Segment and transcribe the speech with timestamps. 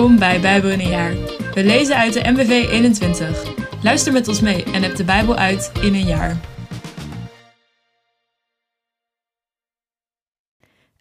[0.00, 1.14] Welkom bij Bijbel in een jaar.
[1.54, 3.54] We lezen uit de MBV 21.
[3.82, 6.40] Luister met ons mee en heb de Bijbel uit in een jaar.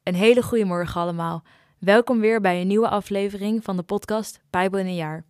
[0.03, 1.43] Een hele goede morgen allemaal.
[1.77, 5.23] Welkom weer bij een nieuwe aflevering van de podcast Bijbel in een jaar.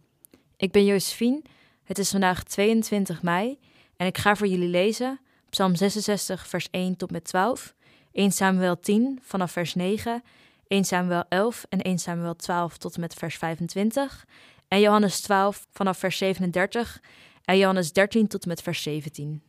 [0.58, 1.41] Ik ben Josephine.
[1.84, 3.59] Het is vandaag 22 mei
[3.98, 7.73] en ik ga voor jullie lezen Psalm 66 vers 1 tot met 12,
[8.12, 10.23] 1 Samuel 10 vanaf vers 9
[10.70, 14.26] 1 Samuel 11 en 1 Samuel 12 tot en met vers 25.
[14.68, 17.02] En Johannes 12 vanaf vers 37
[17.44, 19.44] en Johannes 13 tot en met vers 17.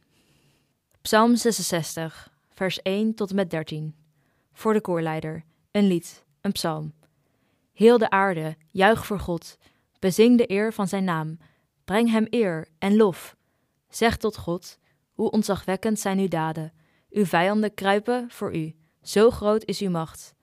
[1.02, 3.95] Psalm 66, vers 1 tot en met 13.
[4.52, 6.92] Voor de koorleider, een lied, een psalm.
[7.73, 9.59] Heel de aarde, juich voor God,
[9.98, 11.39] bezing de eer van zijn naam,
[11.84, 13.37] breng hem eer en lof.
[13.89, 14.78] Zeg tot God,
[15.12, 16.73] hoe ontzagwekkend zijn uw daden.
[17.11, 20.34] Uw vijanden kruipen voor u, zo groot is uw macht.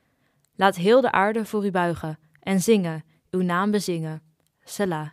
[0.57, 4.21] Laat heel de aarde voor u buigen en zingen, uw naam bezingen.
[4.63, 5.09] Selah.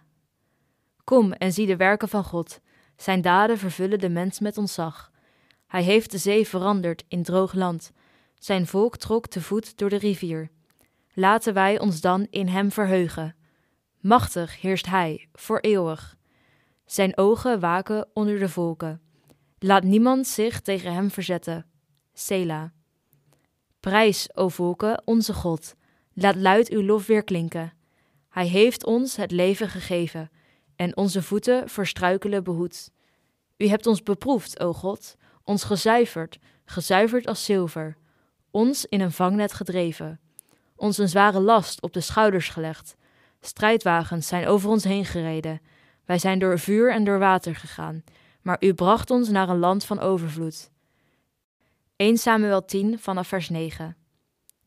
[1.05, 2.61] Kom en zie de werken van God.
[2.97, 5.11] Zijn daden vervullen de mens met ontzag.
[5.67, 7.93] Hij heeft de zee veranderd in droog land.
[8.35, 10.51] Zijn volk trok te voet door de rivier.
[11.13, 13.37] Laten wij ons dan in hem verheugen.
[14.01, 16.17] Machtig heerst hij, voor eeuwig.
[16.85, 19.01] Zijn ogen waken onder de volken.
[19.59, 21.67] Laat niemand zich tegen hem verzetten.
[22.13, 22.71] Selah.
[23.85, 25.75] Prijs, o volken, onze God.
[26.13, 27.73] Laat luid uw lof weer klinken.
[28.29, 30.31] Hij heeft ons het leven gegeven
[30.77, 32.91] en onze voeten voor struikelen behoed.
[33.57, 37.97] U hebt ons beproefd, o God, ons gezuiverd, gezuiverd als zilver,
[38.51, 40.21] ons in een vangnet gedreven,
[40.77, 42.97] ons een zware last op de schouders gelegd.
[43.41, 45.61] Strijdwagens zijn over ons heen gereden.
[46.05, 48.05] Wij zijn door vuur en door water gegaan,
[48.43, 50.73] maar u bracht ons naar een land van overvloed.
[51.97, 53.97] 1 Samuel 10 vanaf vers 9.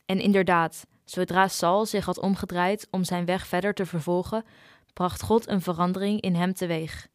[0.05, 4.45] En inderdaad, zodra Saul zich had omgedraaid om zijn weg verder te vervolgen,
[4.93, 7.07] bracht God een verandering in hem teweeg.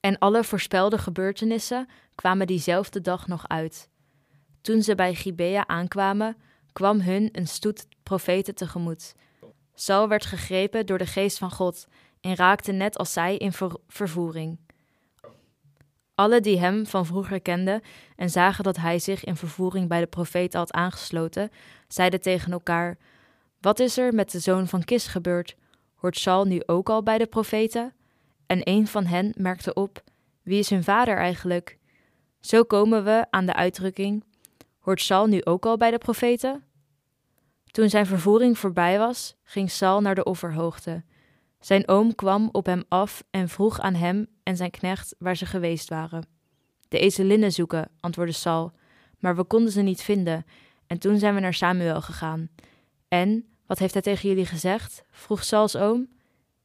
[0.00, 3.88] En alle voorspelde gebeurtenissen kwamen diezelfde dag nog uit.
[4.60, 6.36] Toen ze bij Gibea aankwamen,
[6.72, 9.14] kwam hun een stoet profeten tegemoet.
[9.74, 11.86] Saul werd gegrepen door de geest van God
[12.20, 13.52] en raakte net als zij in
[13.86, 14.58] vervoering.
[16.18, 17.82] Alle die hem van vroeger kenden
[18.16, 21.50] en zagen dat hij zich in vervoering bij de profeet had aangesloten,
[21.88, 22.98] zeiden tegen elkaar:
[23.60, 25.56] Wat is er met de zoon van Kis gebeurd?
[25.94, 27.94] Hoort Saul nu ook al bij de profeten?
[28.46, 30.02] En een van hen merkte op:
[30.42, 31.78] Wie is hun vader eigenlijk?
[32.40, 34.24] Zo komen we aan de uitdrukking:
[34.78, 36.64] Hoort Saul nu ook al bij de profeten?
[37.70, 41.04] Toen zijn vervoering voorbij was, ging Saul naar de offerhoogte.
[41.60, 45.46] Zijn oom kwam op hem af en vroeg aan hem en zijn knecht waar ze
[45.46, 46.26] geweest waren.
[46.88, 48.72] De ezelinnen zoeken, antwoordde Saul,
[49.18, 50.44] maar we konden ze niet vinden,
[50.86, 52.48] en toen zijn we naar Samuel gegaan.
[53.08, 55.04] En, wat heeft hij tegen jullie gezegd?
[55.10, 56.08] vroeg Sauls oom.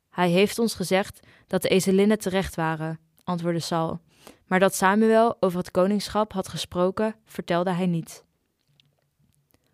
[0.10, 4.00] Hij heeft ons gezegd dat de ezelinnen terecht waren, antwoordde Saul.
[4.46, 8.24] Maar dat Samuel over het koningschap had gesproken, vertelde hij niet.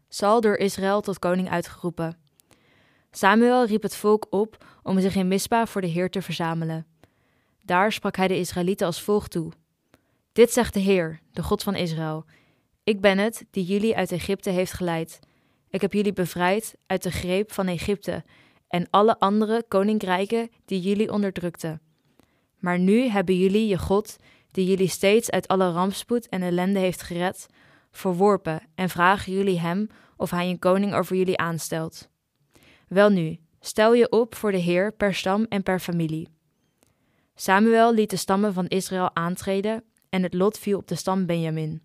[0.09, 2.17] Saul door Israël tot koning uitgeroepen.
[3.11, 6.85] Samuel riep het volk op om zich in Mispa voor de Heer te verzamelen.
[7.63, 9.51] Daar sprak hij de Israëlieten als volgt toe:
[10.31, 12.25] Dit zegt de Heer, de God van Israël:
[12.83, 15.19] Ik ben het die jullie uit Egypte heeft geleid.
[15.69, 18.23] Ik heb jullie bevrijd uit de greep van Egypte
[18.67, 21.81] en alle andere koninkrijken die jullie onderdrukten.
[22.59, 24.15] Maar nu hebben jullie je God,
[24.51, 27.47] die jullie steeds uit alle rampspoed en ellende heeft gered,
[27.91, 29.87] verworpen en vragen jullie hem
[30.17, 32.09] of hij een koning over jullie aanstelt.
[32.89, 36.29] Welnu, stel je op voor de Heer per stam en per familie.
[37.35, 41.81] Samuel liet de stammen van Israël aantreden en het lot viel op de stam Benjamin.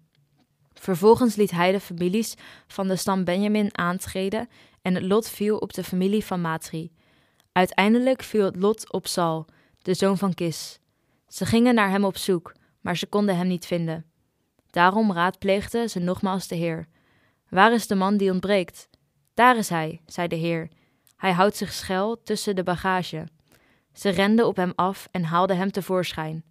[0.73, 2.35] Vervolgens liet hij de families
[2.67, 4.49] van de stam Benjamin aantreden
[4.83, 6.93] en het lot viel op de familie van Matri.
[7.53, 9.47] Uiteindelijk viel het lot op Saul,
[9.83, 10.79] de zoon van Kis.
[11.29, 14.07] Ze gingen naar hem op zoek, maar ze konden hem niet vinden.
[14.71, 16.89] Daarom raadpleegden ze nogmaals de Heer.
[17.49, 18.89] Waar is de man die ontbreekt?
[19.35, 20.69] Daar is hij, zei de Heer.
[21.25, 23.27] Hij houdt zich schuil tussen de bagage.
[23.93, 26.45] Ze renden op hem af en haalden hem tevoorschijn.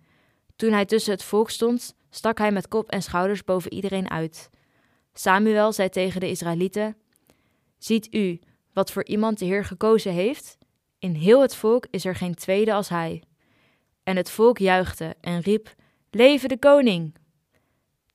[0.56, 4.50] Toen hij tussen het volk stond, stak hij met kop en schouders boven iedereen uit.
[5.14, 6.96] Samuel zei tegen de Israëlieten:
[7.78, 8.40] Ziet u
[8.74, 10.58] wat voor iemand de Heer gekozen heeft?
[11.00, 13.24] In heel het volk is er geen tweede als hij.
[14.04, 15.76] En het volk juichte en riep:
[16.10, 17.16] Leven de koning!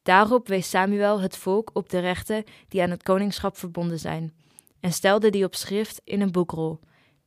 [0.02, 4.32] Daarop wees Samuel het volk op de rechten die aan het koningschap verbonden zijn,
[4.80, 6.80] en stelde die op schrift in een boekrol,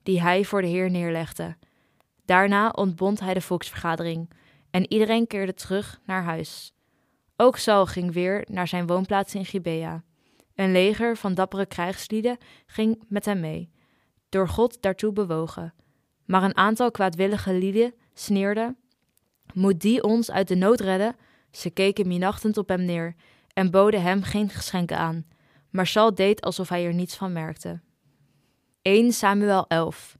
[0.03, 1.57] die hij voor de Heer neerlegde.
[2.25, 4.29] Daarna ontbond hij de volksvergadering
[4.71, 6.73] en iedereen keerde terug naar huis.
[7.35, 10.03] Ook Saul ging weer naar zijn woonplaats in Gibea.
[10.55, 13.69] Een leger van dappere krijgslieden ging met hem mee.
[14.29, 15.73] door God daartoe bewogen.
[16.25, 18.75] Maar een aantal kwaadwillige lieden sneerde:
[19.53, 21.15] Moet die ons uit de nood redden?
[21.51, 23.15] Ze keken minachtend op hem neer
[23.53, 25.25] en boden hem geen geschenken aan.
[25.71, 27.81] Maar Saul deed alsof hij er niets van merkte.
[28.81, 30.17] 1 Samuel 11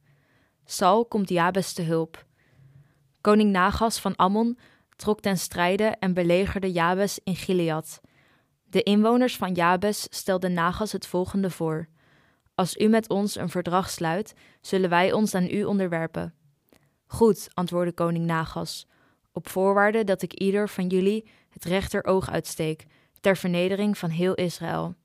[0.66, 2.26] Saul komt Jabes te hulp.
[3.22, 4.58] Koning Nagas van Ammon
[4.96, 8.02] trok ten strijde en belegerde Jabes in Gilead.
[8.64, 11.88] De inwoners van Jabes stelden Nagas het volgende voor:
[12.56, 16.34] Als u met ons een verdrag sluit, zullen wij ons aan u onderwerpen.
[17.06, 18.88] Goed, antwoordde koning Nagas,
[19.32, 22.86] op voorwaarde dat ik ieder van jullie het rechteroog uitsteek,
[23.20, 24.96] ter vernedering van heel Israël.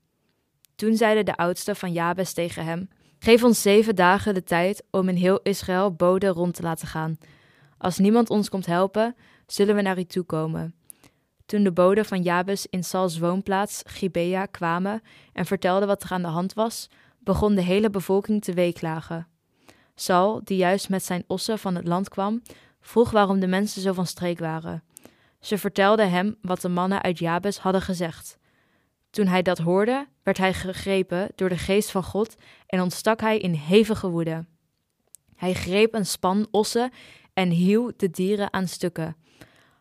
[0.77, 2.89] Toen zeiden de oudsten van Jabes tegen hem:
[3.19, 7.17] Geef ons zeven dagen de tijd om in heel Israël boden rond te laten gaan.
[7.77, 9.15] Als niemand ons komt helpen,
[9.47, 10.75] zullen we naar u toe komen.
[11.45, 15.01] Toen de boden van Jabes in Sals woonplaats Gibea kwamen
[15.33, 16.89] en vertelden wat er aan de hand was,
[17.19, 19.27] begon de hele bevolking te weeklagen.
[19.95, 22.41] Sal, die juist met zijn ossen van het land kwam,
[22.81, 24.83] vroeg waarom de mensen zo van streek waren.
[25.39, 28.36] Ze vertelden hem wat de mannen uit Jabes hadden gezegd.
[29.17, 32.35] Toen hij dat hoorde, werd hij gegrepen door de geest van God
[32.67, 34.45] en ontstak hij in hevige woede.
[35.35, 36.91] Hij greep een span ossen
[37.33, 39.15] en hieuw de dieren aan stukken.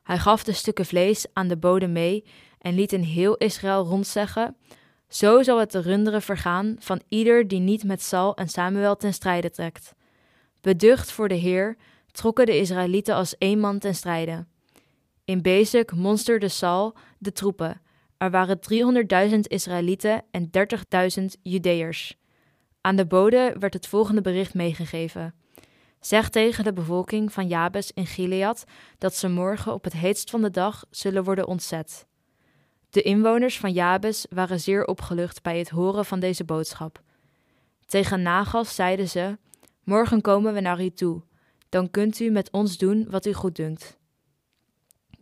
[0.03, 2.25] Hij gaf de stukken vlees aan de bode mee
[2.59, 4.57] en liet in heel Israël rondzeggen:
[5.09, 9.15] Zo zal het de runderen vergaan van ieder die niet met Saul en Samuel ten
[9.15, 9.95] strijde trekt.
[10.61, 11.77] Beducht voor de Heer
[12.11, 14.47] trokken de Israëlieten als één man ten strijde.
[15.25, 17.81] In Bezek monsterde Saul de troepen.
[18.19, 18.59] Er waren
[19.31, 20.51] 300.000 Israëlieten en
[21.19, 22.17] 30.000 Judeërs.
[22.81, 25.35] Aan de bode werd het volgende bericht meegegeven.
[26.01, 28.65] Zeg tegen de bevolking van Jabes in Gilead
[28.99, 32.07] dat ze morgen op het heetst van de dag zullen worden ontzet.
[32.91, 37.03] De inwoners van Jabes waren zeer opgelucht bij het horen van deze boodschap.
[37.87, 39.39] Tegen Nagas zeiden ze:
[39.85, 41.23] Morgen komen we naar u toe,
[41.69, 43.99] dan kunt u met ons doen wat u goeddunkt.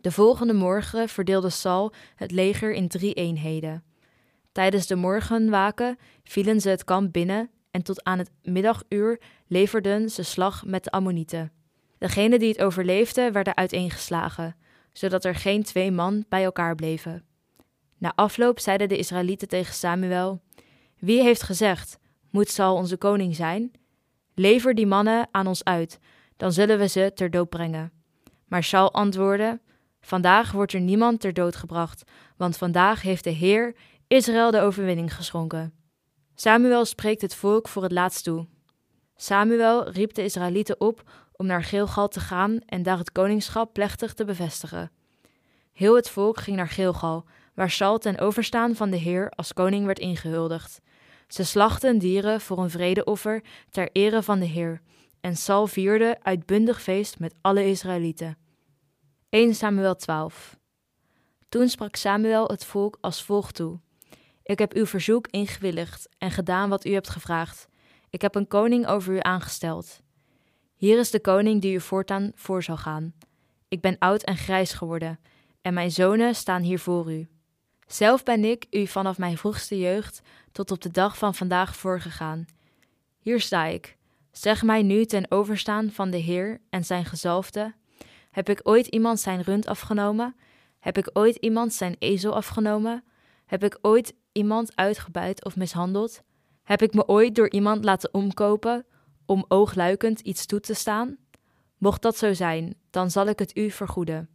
[0.05, 3.83] De volgende morgen verdeelde Saul het leger in drie eenheden.
[4.51, 10.23] Tijdens de morgenwaken vielen ze het kamp binnen en tot aan het middaguur leverden ze
[10.23, 11.51] slag met de Ammonieten.
[11.97, 14.55] Degenen die het overleefden werden uiteengeslagen,
[14.93, 17.25] zodat er geen twee man bij elkaar bleven.
[17.97, 20.41] Na afloop zeiden de Israëlieten tegen Samuel:
[20.99, 21.97] Wie heeft gezegd:
[22.29, 23.71] Moet Saul onze koning zijn?
[24.35, 25.99] Lever die mannen aan ons uit,
[26.37, 27.91] dan zullen we ze ter dood brengen.
[28.47, 29.59] Maar Saul antwoordde:
[30.05, 32.03] Vandaag wordt er niemand ter dood gebracht,
[32.37, 33.75] want vandaag heeft de Heer
[34.07, 35.73] Israël de overwinning geschonken.
[36.35, 38.47] Samuel spreekt het volk voor het laatst toe.
[39.15, 44.13] Samuel riep de Israëlieten op om naar Gilgal te gaan en daar het koningschap plechtig
[44.13, 44.91] te bevestigen.
[45.73, 49.85] Heel het volk ging naar Gilgal, waar Saul ten overstaan van de Heer als koning
[49.85, 50.81] werd ingehuldigd.
[51.27, 54.81] Ze slachten dieren voor een vredeoffer ter ere van de Heer,
[55.21, 58.44] en Saul vierde uitbundig feest met alle Israëlieten.
[59.35, 60.57] 1 Samuel 12
[61.49, 63.79] Toen sprak Samuel het volk als volgt toe.
[64.43, 67.67] Ik heb uw verzoek ingewilligd en gedaan wat u hebt gevraagd.
[68.09, 70.01] Ik heb een koning over u aangesteld.
[70.75, 73.13] Hier is de koning die u voortaan voor zal gaan.
[73.67, 75.19] Ik ben oud en grijs geworden,
[75.61, 77.27] en mijn zonen staan hier voor u.
[77.87, 82.45] Zelf ben ik u vanaf mijn vroegste jeugd tot op de dag van vandaag voorgegaan.
[83.19, 83.97] Hier sta ik.
[84.31, 87.73] Zeg mij nu ten overstaan van de Heer en zijn gezalfde:
[88.35, 90.35] Heb ik ooit iemand zijn rund afgenomen?
[90.79, 93.03] Heb ik ooit iemand zijn ezel afgenomen?
[93.45, 96.21] Heb ik ooit iemand uitgebuit of mishandeld?
[96.63, 98.85] Heb ik me ooit door iemand laten omkopen
[99.25, 101.17] om oogluikend iets toe te staan?
[101.77, 104.29] Mocht dat zo zijn, dan zal ik het u vergoeden.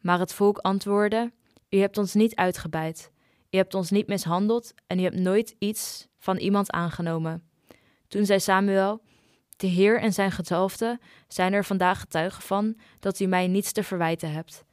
[0.00, 1.32] Maar het volk antwoordde:
[1.68, 3.12] U hebt ons niet uitgebuit,
[3.50, 7.50] u hebt ons niet mishandeld en u hebt nooit iets van iemand aangenomen.
[8.08, 9.02] Toen zei Samuel:
[9.60, 10.98] De Heer en zijn gezalfde
[11.28, 14.64] zijn er vandaag getuigen van dat u mij niets te verwijten hebt.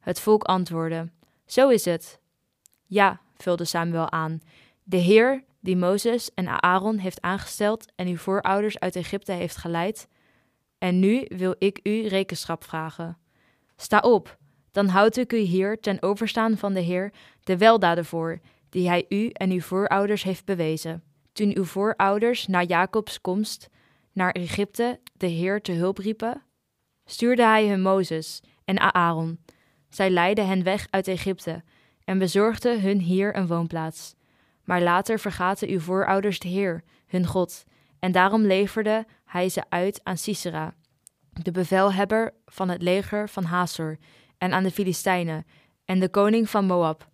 [0.00, 1.10] Het volk antwoordde:
[1.46, 2.20] Zo is het.
[2.86, 4.40] Ja, vulde Samuel aan.
[4.82, 10.08] De Heer, die Mozes en Aaron heeft aangesteld en uw voorouders uit Egypte heeft geleid.
[10.78, 13.18] En nu wil ik u rekenschap vragen.
[13.76, 14.36] Sta op,
[14.72, 19.06] dan houd ik u hier ten overstaan van de Heer de weldaden voor, die hij
[19.08, 21.02] u en uw voorouders heeft bewezen.
[21.32, 23.68] Toen uw voorouders na Jacobs komst
[24.14, 26.42] naar Egypte de Heer te hulp riepen,
[27.04, 29.38] stuurde hij hun Mozes en Aaron.
[29.88, 31.62] Zij leidden hen weg uit Egypte
[32.04, 34.14] en bezorgde hun hier een woonplaats.
[34.64, 37.64] Maar later vergaten uw voorouders de Heer, hun God,
[37.98, 40.74] en daarom leverde hij ze uit aan Sisera,
[41.42, 43.98] de bevelhebber van het leger van Hazor,
[44.38, 45.46] en aan de Filistijnen,
[45.84, 47.08] en de koning van Moab.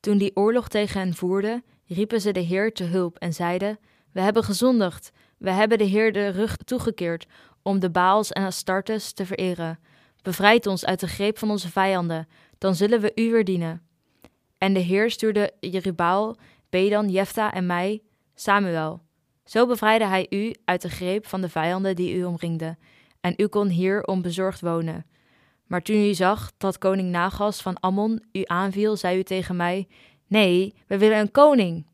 [0.00, 3.78] Toen die oorlog tegen hen voerde, riepen ze de Heer te hulp en zeiden:
[4.12, 7.26] We hebben gezondigd, We hebben de Heer de rug toegekeerd
[7.62, 9.78] om de Baals en Astartes te vereren.
[10.22, 12.28] Bevrijd ons uit de greep van onze vijanden,
[12.58, 13.82] dan zullen we u weer dienen.
[14.58, 16.36] En de Heer stuurde Jerubaal,
[16.70, 18.02] Bedan, Jefta en mij,
[18.34, 19.00] Samuel.
[19.44, 22.78] Zo bevrijdde hij u uit de greep van de vijanden die u omringden,
[23.20, 25.06] en u kon hier onbezorgd wonen.
[25.66, 29.88] Maar toen u zag dat koning Nagas van Ammon u aanviel, zei u tegen mij:
[30.26, 31.86] Nee, we willen een koning.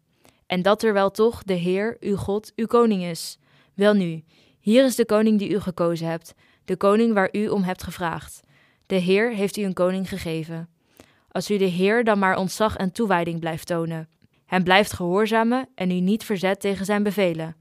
[0.52, 3.38] En dat terwijl toch de Heer, uw God, uw koning is.
[3.74, 4.24] Welnu,
[4.60, 8.40] hier is de koning die u gekozen hebt, de koning waar u om hebt gevraagd.
[8.86, 10.68] De Heer heeft u een koning gegeven.
[11.28, 14.08] Als u de Heer dan maar ontzag en toewijding blijft tonen,
[14.46, 17.56] hem blijft gehoorzamen en u niet verzet tegen zijn bevelen.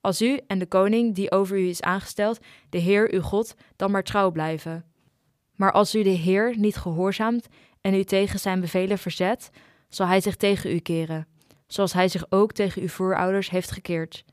[0.00, 2.38] Als u en de koning die over u is aangesteld,
[2.70, 4.84] de Heer uw God, dan maar trouw blijven.
[5.54, 7.46] Maar als u de Heer niet gehoorzaamt
[7.80, 9.50] en u tegen zijn bevelen verzet,
[9.88, 11.26] zal hij zich tegen u keren,
[11.68, 14.24] zoals hij zich ook tegen uw voorouders heeft gekeerd.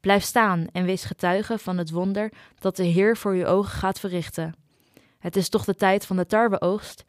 [0.00, 4.00] Blijf staan en wees getuige van het wonder dat de Heer voor uw ogen gaat
[4.00, 4.54] verrichten.
[5.18, 7.04] Het is toch de tijd van de tarweoogst?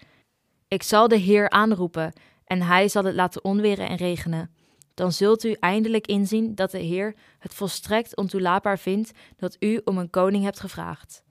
[0.68, 2.14] Ik zal de Heer aanroepen
[2.46, 4.54] en hij zal het laten onweren en regenen.
[4.94, 9.98] Dan zult u eindelijk inzien dat de Heer het volstrekt ontoelaatbaar vindt dat u om
[9.98, 11.24] een koning hebt gevraagd.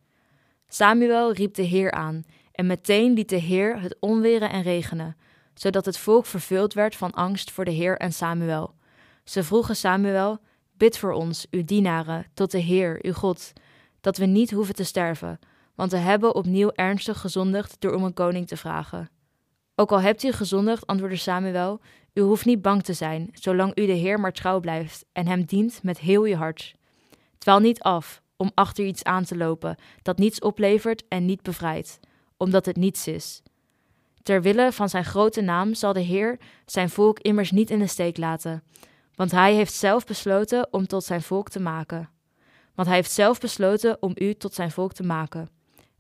[0.68, 5.16] Samuel riep de Heer aan, en meteen liet de Heer het onweren en regenen,
[5.58, 8.74] zodat het volk vervuld werd van angst voor de Heer en Samuel.
[9.24, 10.38] Ze vroegen Samuel:
[10.76, 13.52] Bid voor ons, uw dienaren, tot de Heer, uw God,
[14.00, 15.38] dat we niet hoeven te sterven,
[15.74, 19.10] want we hebben opnieuw ernstig gezondigd door om een koning te vragen.
[19.74, 21.80] Ook al hebt u gezondigd, antwoordde Samuel,
[22.14, 25.44] u hoeft niet bang te zijn, zolang u de Heer maar trouw blijft en hem
[25.44, 26.74] dient met heel je hart.
[27.38, 32.00] Dwaal niet af om achter iets aan te lopen dat niets oplevert en niet bevrijdt,
[32.36, 33.42] omdat het niets is.
[34.28, 37.86] Ter wille van zijn grote naam zal de Heer zijn volk immers niet in de
[37.86, 38.62] steek laten,
[39.14, 42.08] want hij heeft zelf besloten om tot zijn volk te maken.
[42.74, 45.48] Want hij heeft zelf besloten om u tot zijn volk te maken.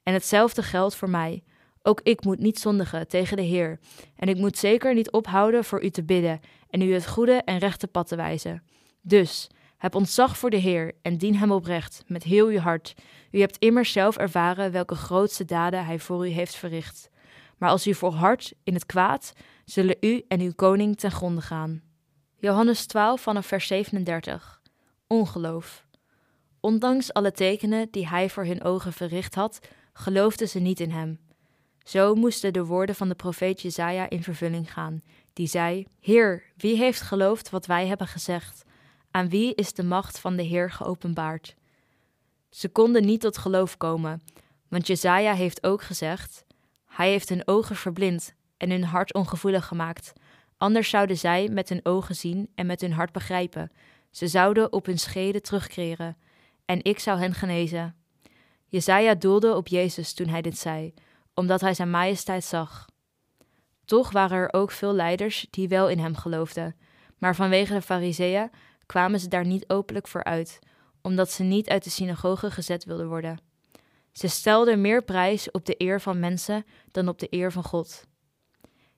[0.02, 1.42] En hetzelfde geldt voor mij.
[1.82, 3.78] Ook ik moet niet zondigen tegen de Heer,
[4.16, 7.58] en ik moet zeker niet ophouden voor u te bidden en u het goede en
[7.58, 8.62] rechte pad te wijzen.
[9.00, 12.94] Dus, heb ontzag voor de Heer en dien hem oprecht, met heel uw hart.
[13.30, 17.10] U hebt immers zelf ervaren welke grootste daden hij voor u heeft verricht.
[17.58, 19.32] Maar als u volhardt in het kwaad,
[19.64, 21.82] zullen u en uw koning ten gronde gaan.
[22.36, 24.60] Johannes 12 vanaf vers 37.
[25.06, 25.86] Ongeloof.
[26.60, 29.58] Ondanks alle tekenen die hij voor hun ogen verricht had,
[29.92, 31.20] geloofden ze niet in hem.
[31.84, 36.76] Zo moesten de woorden van de profeet Jezaja in vervulling gaan, die zei: Heer, wie
[36.76, 38.64] heeft geloofd wat wij hebben gezegd?
[39.10, 41.54] Aan wie is de macht van de Heer geopenbaard?
[42.50, 44.22] Ze konden niet tot geloof komen,
[44.68, 46.44] want Jezaja heeft ook gezegd:
[46.98, 50.12] Hij heeft hun ogen verblind en hun hart ongevoelig gemaakt.
[50.56, 53.72] Anders zouden zij met hun ogen zien en met hun hart begrijpen.
[54.10, 56.16] Ze zouden op hun scheden terugkeren
[56.64, 57.96] en ik zou hen genezen.
[58.66, 60.94] Jezaja doelde op Jezus toen hij dit zei,
[61.34, 62.86] omdat hij zijn majesteit zag.
[63.84, 66.76] Toch waren er ook veel leiders die wel in hem geloofden,
[67.18, 68.50] maar vanwege de fariseeën
[68.86, 70.58] kwamen ze daar niet openlijk voor uit,
[71.02, 73.47] omdat ze niet uit de synagoge gezet wilden worden.
[74.18, 78.06] Ze stelden meer prijs op de eer van mensen dan op de eer van God.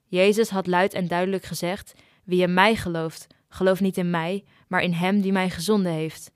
[0.05, 4.81] Jezus had luid en duidelijk gezegd: Wie in mij gelooft, gelooft niet in mij, maar
[4.81, 6.31] in hem die mij gezonden heeft.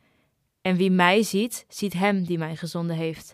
[0.62, 3.34] En wie mij ziet, ziet hem die mij gezonden heeft.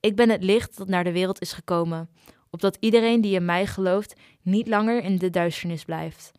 [0.00, 2.10] Ik ben het licht dat naar de wereld is gekomen,
[2.50, 6.32] opdat iedereen die in mij gelooft niet langer in de duisternis blijft.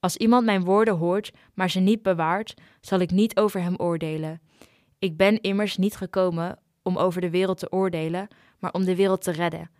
[0.00, 4.40] Als iemand mijn woorden hoort, maar ze niet bewaart, zal ik niet over hem oordelen.
[4.98, 8.28] Ik ben immers niet gekomen om over de wereld te oordelen,
[8.58, 9.70] maar om de wereld te redden.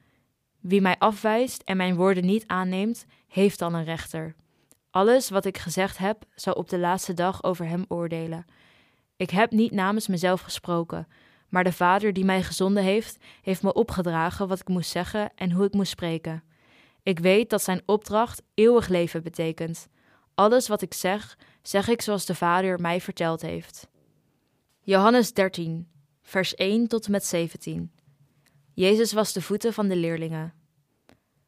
[0.60, 4.34] Wie mij afwijst en mijn woorden niet aanneemt, heeft dan een rechter.
[4.90, 8.44] Alles wat ik gezegd heb, zal op de laatste dag over hem oordelen.
[9.16, 11.08] Ik heb niet namens mezelf gesproken,
[11.48, 15.52] maar de Vader die mij gezonden heeft, heeft me opgedragen wat ik moest zeggen en
[15.52, 16.42] hoe ik moest spreken.
[17.02, 19.88] Ik weet dat zijn opdracht eeuwig leven betekent.
[20.34, 23.88] Alles wat ik zeg, zeg ik zoals de Vader mij verteld heeft.
[24.80, 25.88] Johannes 13,
[26.26, 27.92] vers 1 tot en met 17.
[28.72, 30.54] Jezus was de voeten van de leerlingen.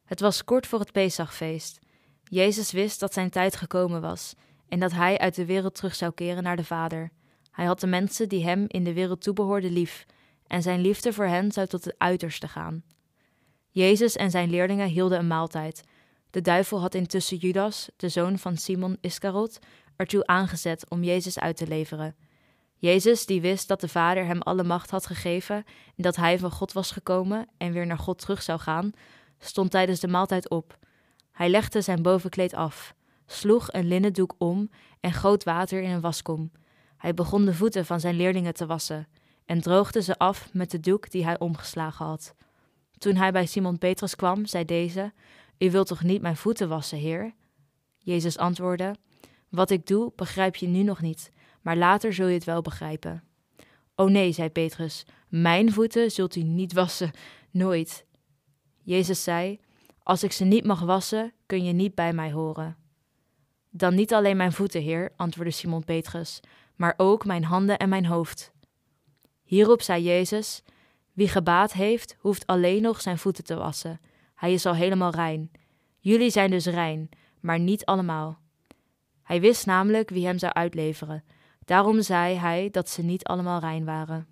[0.05, 1.79] Het was kort voor het Pesachfeest.
[2.23, 4.33] Jezus wist dat zijn tijd gekomen was
[4.67, 7.11] en dat hij uit de wereld terug zou keren naar de Vader.
[7.51, 10.05] Hij had de mensen die hem in de wereld toebehoorden lief,
[10.47, 12.83] en zijn liefde voor hen zou tot het uiterste gaan.
[13.69, 15.83] Jezus en zijn leerlingen hielden een maaltijd.
[16.29, 19.59] De duivel had intussen Judas, de zoon van Simon Iskarot,
[19.95, 22.15] ertoe aangezet om Jezus uit te leveren.
[22.79, 26.51] Jezus, die wist dat de Vader hem alle macht had gegeven en dat hij van
[26.51, 28.91] God was gekomen en weer naar God terug zou gaan,
[29.39, 30.77] stond tijdens de maaltijd op.
[31.31, 32.93] Hij legde zijn bovenkleed af,
[33.25, 34.69] sloeg een linnen doek om
[34.99, 36.51] en goot water in een waskom.
[36.97, 39.07] Hij begon de voeten van zijn leerlingen te wassen
[39.45, 42.35] en droogde ze af met de doek die hij omgeslagen had.
[42.97, 45.13] Toen hij bij Simon Petrus kwam, zei deze:
[45.57, 47.33] U wilt toch niet mijn voeten wassen, Heer?
[47.97, 48.95] Jezus antwoordde:
[49.49, 53.23] Wat ik doe, begrijp je nu nog niet, maar later zul je het wel begrijpen.
[53.95, 57.11] O nee, zei Petrus, mijn voeten zult u niet wassen,
[57.51, 58.05] nooit.
[58.81, 59.59] Jezus zei:
[60.03, 62.77] Als ik ze niet mag wassen, kun je niet bij mij horen.
[63.69, 66.39] Dan niet alleen mijn voeten, Heer, antwoordde Simon Petrus,
[66.75, 68.51] maar ook mijn handen en mijn hoofd.
[69.43, 70.63] Hierop zei Jezus:
[71.13, 73.99] Wie gebaat heeft, hoeft alleen nog zijn voeten te wassen.
[74.35, 75.51] Hij is al helemaal rein.
[75.99, 78.39] Jullie zijn dus rein, maar niet allemaal.
[79.23, 81.23] Hij wist namelijk wie hem zou uitleveren.
[81.69, 84.27] Daarom zei hij dat ze niet allemaal rein waren.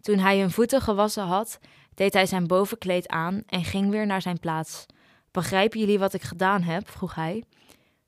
[0.00, 1.58] Toen hij hun voeten gewassen had,
[1.94, 4.86] deed hij zijn bovenkleed aan en ging weer naar zijn plaats.
[5.30, 6.88] Begrijpen jullie wat ik gedaan heb?
[6.88, 7.44] vroeg hij.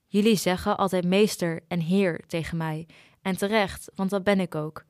[0.07, 2.87] Jullie zeggen altijd meester en heer tegen mij,
[3.23, 4.85] en terecht, want dat ben ik ook.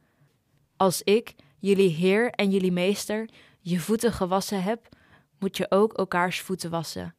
[0.76, 3.28] Als ik, jullie heer en jullie meester,
[3.61, 4.88] je voeten gewassen heb,
[5.38, 7.14] moet je ook elkaars voeten wassen.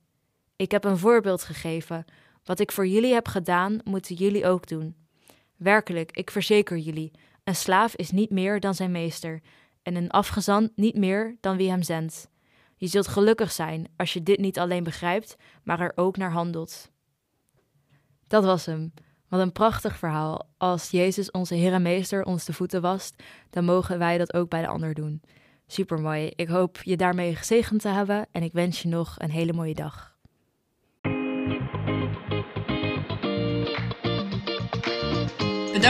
[0.56, 2.06] Ik heb een voorbeeld gegeven.
[2.44, 5.03] Wat ik voor jullie heb gedaan, moeten jullie ook doen.
[5.58, 7.12] Werkelijk, ik verzeker jullie:
[7.44, 9.42] een slaaf is niet meer dan zijn meester,
[9.82, 12.30] en een afgezant niet meer dan wie hem zendt.
[12.76, 16.92] Je zult gelukkig zijn als je dit niet alleen begrijpt, maar er ook naar handelt.
[18.28, 18.94] Dat was hem.
[19.30, 20.50] Wat een prachtig verhaal.
[20.58, 24.50] Als Jezus, onze Heer en Meester, ons de voeten wast, dan mogen wij dat ook
[24.50, 25.22] bij de ander doen.
[25.68, 26.32] Supermooi.
[26.36, 29.74] Ik hoop je daarmee gezegend te hebben en ik wens je nog een hele mooie
[29.74, 30.13] dag.